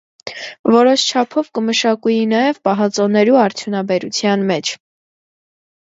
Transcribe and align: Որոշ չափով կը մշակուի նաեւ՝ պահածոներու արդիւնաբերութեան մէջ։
Որոշ 0.75 1.03
չափով 1.11 1.51
կը 1.59 1.63
մշակուի 1.67 2.17
նաեւ՝ 2.33 2.59
պահածոներու 2.71 3.39
արդիւնաբերութեան 3.45 4.51
մէջ։ 4.55 4.77